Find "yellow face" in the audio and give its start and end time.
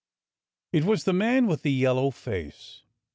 1.71-2.81